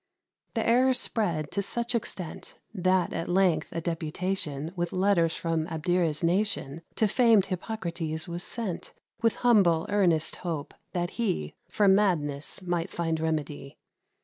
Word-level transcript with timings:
The 0.55 0.67
error 0.67 0.95
spread 0.95 1.51
to 1.51 1.61
such 1.61 1.93
extent, 1.93 2.57
That, 2.73 3.13
at 3.13 3.29
length, 3.29 3.67
a 3.71 3.81
deputation, 3.81 4.73
With 4.75 4.93
letters 4.93 5.35
from 5.35 5.67
Abdera's 5.67 6.23
nation, 6.23 6.81
To 6.95 7.07
famed 7.07 7.45
Hippocrates 7.45 8.27
was 8.27 8.43
sent, 8.43 8.93
With 9.21 9.35
humble, 9.45 9.85
earnest 9.89 10.37
hope 10.37 10.73
that 10.93 11.11
he 11.21 11.53
For 11.69 11.87
madness 11.87 12.63
might 12.63 12.89
find 12.89 13.19
remedy. 13.19 13.77